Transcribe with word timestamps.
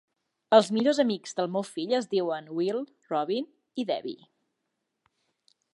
Els 0.57 0.69
millors 0.77 1.01
amics 1.03 1.37
del 1.39 1.51
meu 1.57 1.65
fill 1.67 1.93
es 1.97 2.09
diuen 2.15 2.49
Will, 2.61 2.81
Robin 3.13 3.49
i 3.83 3.87
Debbie. 3.91 4.29